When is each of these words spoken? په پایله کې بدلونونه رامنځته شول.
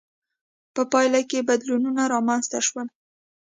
په 0.75 0.81
پایله 0.91 1.21
کې 1.29 1.47
بدلونونه 1.49 2.01
رامنځته 2.13 2.59
شول. 2.67 2.87